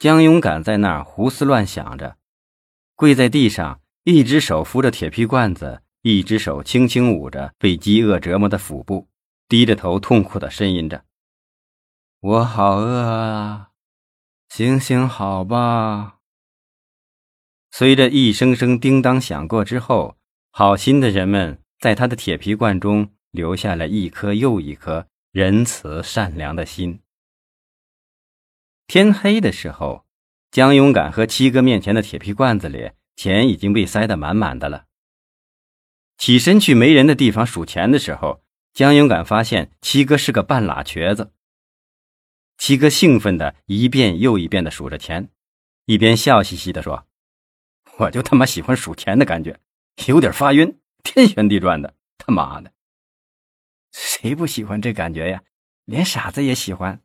[0.00, 2.16] 江勇敢在那儿胡思乱想着，
[2.96, 9.10] 跪在地上，一只手扶着铁皮罐子，一只手轻轻捂着被饥饿折磨的腹部，
[9.46, 11.04] 低着头痛苦的呻吟着
[12.20, 13.72] ：“我好饿啊，
[14.48, 16.16] 行行好吧。”
[17.70, 20.16] 随着一声声叮当响过之后，
[20.50, 27.00] 好心的人们在他的铁皮罐中留下了一颗又一颗仁慈善良的心。
[28.92, 30.04] 天黑的时候，
[30.50, 34.86] 江勇敢和七哥面前的铁皮罐子里钱已经被塞得满满的了。
[36.18, 41.32] 起身去没人的地方数钱的时候，江勇敢发现七哥是个半拉瘸子。
[42.58, 45.30] 七哥兴奋的一遍又一遍的数着钱，
[45.84, 47.06] 一边笑嘻嘻的说
[47.98, 49.60] ：“我就他妈喜欢数钱的感觉，
[50.08, 52.72] 有点发晕，天旋地转的，他妈的，
[53.92, 55.44] 谁不喜欢这感觉呀？
[55.84, 57.00] 连傻子也喜欢。”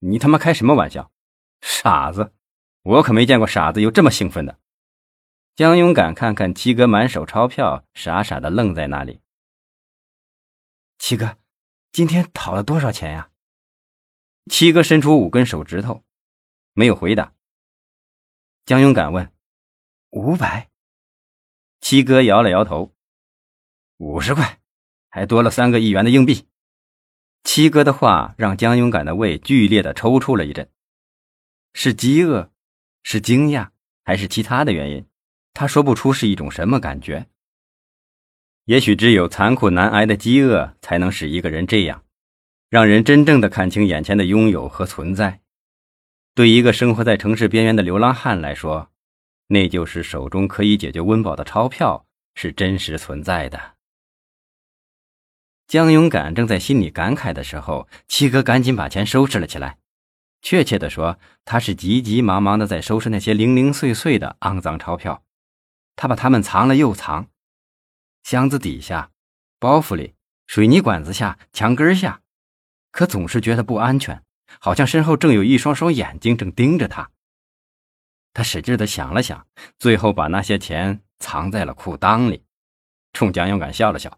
[0.00, 1.10] 你他妈开什么玩笑，
[1.60, 2.32] 傻子！
[2.82, 4.58] 我可没见过傻子有这么兴奋的。
[5.54, 9.20] 江勇敢看看七哥满手钞票，傻傻的愣在那里。
[10.98, 11.38] 七哥，
[11.92, 13.30] 今天讨了多少钱呀？
[14.50, 16.04] 七哥伸出五根手指头，
[16.74, 17.32] 没有回答。
[18.64, 19.32] 江勇敢问
[20.10, 20.70] ：“五百？”
[21.80, 22.94] 七哥摇了摇头
[23.98, 24.60] ：“五十块，
[25.08, 26.46] 还多了三个一元的硬币。”
[27.46, 30.68] 七哥的话让江勇敢的胃剧烈的抽搐了一阵，
[31.74, 32.50] 是饥饿，
[33.04, 33.68] 是惊讶，
[34.04, 35.06] 还是其他的原因？
[35.54, 37.28] 他说不出是一种什么感觉。
[38.64, 42.02] 也许只有残酷难挨的饥饿，才能使一个人这样，
[42.68, 45.40] 让人真正的看清眼前的拥有和存在。
[46.34, 48.90] 对一个生活在城市边缘的流浪汉来说，
[49.46, 53.75] 那就是手中可以解决温饱的钞票是真实存在的。
[55.66, 59.78] 江勇敢正在心里感慨的时候，七哥赶紧把钱收拾了起来。
[60.40, 65.24] 确切的说，他是急急忙忙的在收拾那些零零碎碎的肮脏钞票。
[65.96, 67.28] 他把它们藏了又藏，
[68.22, 69.10] 箱子底下、
[69.58, 70.14] 包袱里、
[70.46, 72.20] 水泥管子下、墙根下，
[72.92, 74.22] 可总是觉得不安全，
[74.60, 77.10] 好像身后正有一双双眼睛正盯着他。
[78.32, 79.46] 他使劲的想了想，
[79.78, 82.44] 最后把那些钱藏在了裤裆里，
[83.12, 84.16] 冲江勇敢笑了笑。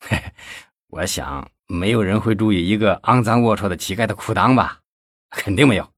[0.00, 0.32] 嘿，
[0.88, 4.82] 我想没有人会注意一个肮脏龌龊的乞丐的裤裆吧？
[5.30, 5.92] 肯定没有。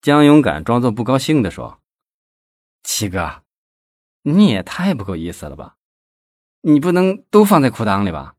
[0.00, 1.80] 江勇敢装作不高兴地说
[2.84, 3.42] ：“七哥，
[4.22, 5.76] 你也太不够意思了吧？
[6.60, 8.36] 你不能都放在裤裆里吧？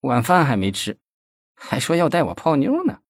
[0.00, 0.98] 晚饭还没吃，
[1.54, 3.02] 还说要带我泡妞呢。”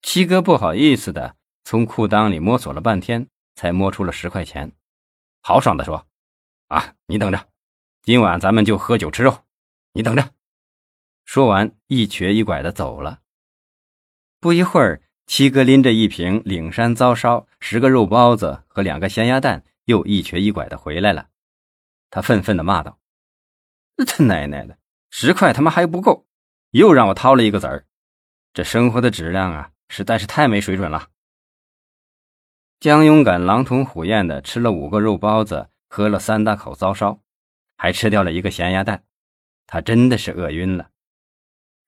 [0.00, 4.72] 七哥不好意思的从裤裆里摸索了半天，才摸出了十块钱，
[5.42, 6.06] 豪爽的说
[6.68, 7.48] ：“啊，你等着。”
[8.04, 9.44] 今晚咱们就喝酒吃肉，
[9.94, 10.34] 你等着。
[11.24, 13.20] 说完，一瘸一拐的走了。
[14.40, 21.28] 不一会儿，七哥拎着一瓶岭山糟烧、十个肉包子和两个咸鸭蛋，又一瘸一拐的回来了。
[22.10, 22.98] 他愤愤的骂道
[24.06, 24.76] ：“他奶奶的，
[25.08, 26.26] 十块他妈还不够，
[26.72, 27.86] 又让我掏了一个子儿。
[28.52, 31.08] 这生活的质量啊，实在是太没水准了。”
[32.80, 37.23] 江勇敢狼吞虎咽的吃了五个肉包子，喝了三大口糟烧。
[37.76, 39.04] 还吃掉了一个咸鸭蛋，
[39.66, 40.90] 他真的是饿晕了。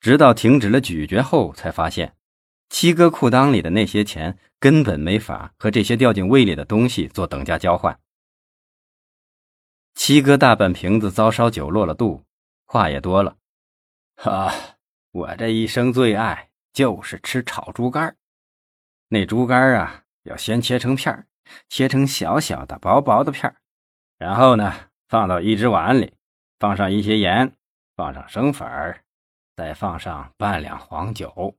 [0.00, 2.16] 直到停止了咀嚼后，才发现
[2.68, 7.98] 七哥裤裆里的那些钱根本没法和这些掉进胃里的东西做等价交换。
[9.94, 12.24] 七哥大半瓶子糟烧酒落了肚，
[12.66, 13.36] 话也多了
[14.22, 14.52] ：“啊，
[15.12, 18.16] 我这一生最爱就是吃炒猪肝
[19.08, 21.26] 那猪肝啊，要先切成片
[21.68, 23.56] 切成小小的、薄薄的片
[24.18, 24.74] 然后呢。”
[25.08, 26.14] 放到一只碗里，
[26.58, 27.52] 放上一些盐，
[27.96, 29.04] 放上生粉儿，
[29.54, 31.56] 再放上半两黄酒。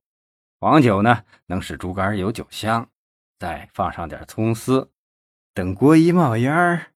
[0.59, 2.89] 黄酒呢，能使猪肝有酒香。
[3.39, 4.91] 再放上点葱丝，
[5.53, 6.87] 等锅一冒烟儿，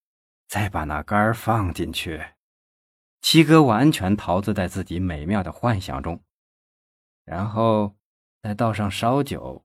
[0.47, 2.19] 再把那肝放进去。
[3.22, 6.19] 七哥完全陶醉在自己美妙的幻想中，
[7.25, 7.95] 然后
[8.41, 9.63] 再倒上烧酒，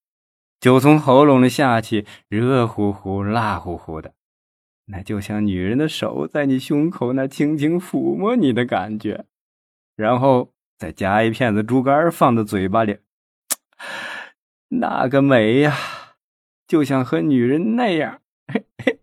[0.60, 4.12] 酒从喉咙里下去，热乎乎、辣乎乎的。
[4.88, 9.26] 那就像女人的手在你胸口那轻轻抚摸你的感觉，
[9.96, 12.98] 然后再夹一片子猪肝放在嘴巴里，
[14.68, 15.76] 那个美呀，
[16.68, 18.22] 就像和女人那样。
[18.46, 19.00] 嘿嘿，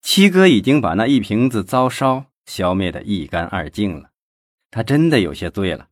[0.00, 4.12] 七哥已经把那一瓶子糟烧消灭的一干二净了，
[4.70, 5.90] 他真的有些醉了。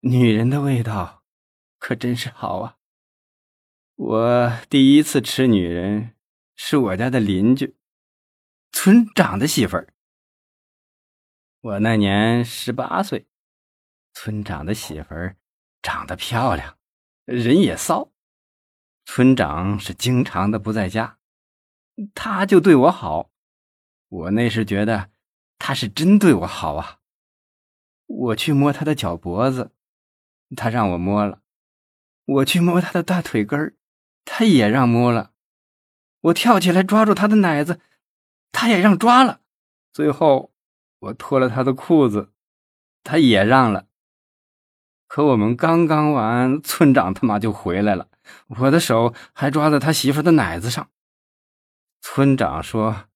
[0.00, 1.22] 女人的味道
[1.78, 2.76] 可真是好啊！
[3.94, 6.17] 我第一次吃女人。
[6.60, 7.76] 是我家的邻居，
[8.72, 9.94] 村长的媳妇儿。
[11.60, 13.28] 我那年十八岁，
[14.12, 15.36] 村长的媳妇儿
[15.82, 16.76] 长得漂亮，
[17.24, 18.10] 人也骚，
[19.04, 21.20] 村长是经常的不在家，
[22.12, 23.30] 他就对我好。
[24.08, 25.12] 我那时觉得
[25.58, 26.98] 他是真对我好啊。
[28.06, 29.70] 我去摸他的脚脖子，
[30.56, 31.40] 他让我摸了；
[32.24, 33.76] 我去摸他的大腿根儿，
[34.24, 35.32] 他也让摸了；
[36.20, 37.80] 我跳起来抓住他的奶子，
[38.52, 39.40] 他也让抓了。
[39.92, 40.52] 最后，
[40.98, 42.32] 我脱了他的裤子，
[43.04, 43.86] 他也让了。
[45.06, 48.08] 可我们刚刚完，村长他妈就回来了。
[48.60, 50.90] 我的手还抓在他媳妇的奶子上。
[52.00, 53.08] 村长说：“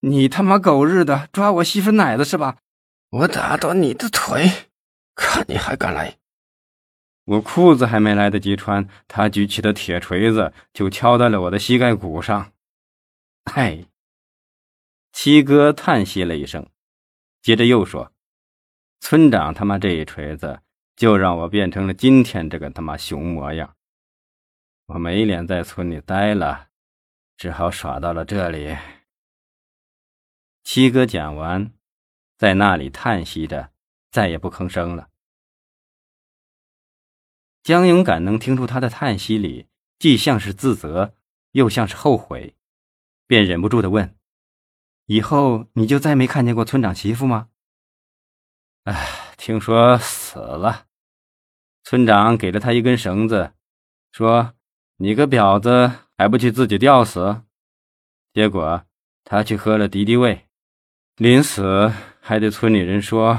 [0.00, 2.58] 你他妈狗日的抓我媳妇奶子是吧？
[3.10, 4.68] 我打断你的腿，
[5.14, 6.18] 看你还敢来！”
[7.24, 12.52] 我裤子还没来得及穿，他举起的铁锤子就敲在了我的膝盖骨上。
[13.44, 13.86] 哎，
[15.12, 16.68] 七哥叹息了一声，
[17.42, 18.12] 接着又说
[19.00, 20.60] ：“村长他妈这一锤子。”
[20.96, 23.74] 就让我变成了今天这个他妈熊模样。
[24.86, 26.68] 我没脸在村里待了，
[27.36, 28.76] 只好耍到了这里。
[30.62, 31.72] 七哥讲完，
[32.38, 33.72] 在那里叹息着，
[34.12, 35.08] 再也不吭声了。
[37.64, 39.66] 江勇敢能听出他的叹息里
[39.98, 41.14] 既像是自责，
[41.50, 42.54] 又像是后悔，
[43.26, 44.16] 便忍不住的问
[45.06, 47.48] ：“以后你就再没看见过村长媳妇吗？”
[48.84, 49.20] 唉。
[49.36, 50.86] 听说死了，
[51.82, 53.52] 村长给了他一根绳子，
[54.10, 54.54] 说
[54.96, 57.42] ：“你个婊子，还不去自己吊死？”
[58.32, 58.86] 结果
[59.22, 60.46] 他去喝了敌敌畏，
[61.16, 63.38] 临死还对村里人说：“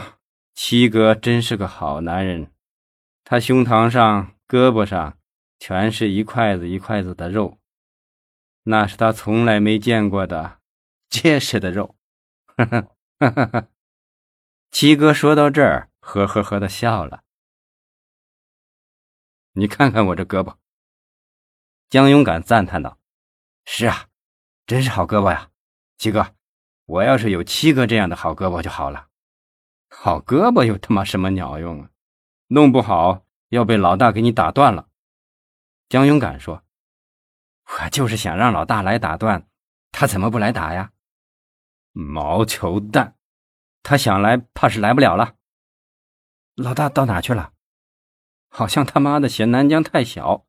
[0.54, 2.52] 七哥真是个好男人。”
[3.28, 5.18] 他胸膛上、胳膊上
[5.58, 7.58] 全是一块子一块子的肉，
[8.64, 10.60] 那是他从来没见过的
[11.10, 11.96] 结实的肉。
[12.56, 12.88] 哈哈
[13.18, 13.68] 哈哈哈。
[14.70, 17.24] 七哥说到这儿，呵呵呵的笑了。
[19.54, 20.58] 你看看我这胳膊。
[21.90, 23.00] 江勇敢赞叹道
[23.66, 24.08] ：“是啊，
[24.68, 25.50] 真是好胳膊呀，
[25.98, 26.36] 七哥。
[26.86, 29.08] 我要是有七哥这样的好胳膊就好了。
[29.90, 31.90] 好胳膊有他妈什么鸟用啊？
[32.48, 34.88] 弄不好要被老大给你打断了。”
[35.90, 36.64] 江勇敢说
[37.66, 39.48] ：“我就是想让老大来打断，
[39.92, 40.92] 他怎么不来打呀？
[41.92, 43.16] 毛球蛋！”
[43.84, 45.36] 他想来，怕是来不了了。
[46.56, 47.54] 老大到哪去了？
[48.50, 50.48] 好像他妈的嫌南疆太小，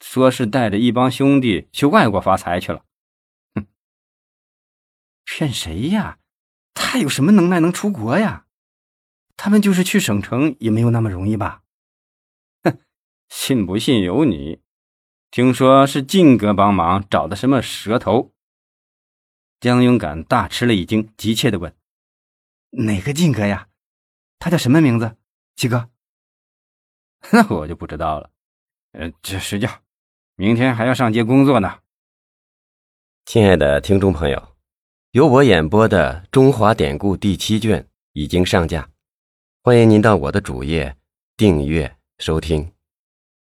[0.00, 2.84] 说是带着一帮兄弟去外国发财去了。
[3.54, 3.66] 哼，
[5.24, 6.18] 骗谁呀？
[6.72, 8.43] 他有什么能耐能出国呀？
[9.36, 11.62] 他们就是去省城也没有那么容易吧？
[12.62, 12.78] 哼，
[13.28, 14.62] 信不信由你。
[15.30, 18.32] 听说是晋哥帮忙找的什么蛇头？
[19.60, 21.74] 江勇敢大吃了一惊，急切的问。
[22.70, 23.68] 哪个靖哥呀？
[24.38, 25.16] 他叫什么名字？
[25.56, 25.88] 七哥，
[27.32, 28.30] 那我就不知道了。
[28.92, 29.82] 呃，这睡觉，
[30.36, 31.80] 明天还要上街工作呢。
[33.24, 34.56] 亲爱的听众朋友，
[35.12, 38.90] 由我演播的《中华典故》第七卷已经上架，
[39.66, 40.94] 欢迎您到我的主页
[41.38, 42.73] 订阅收听。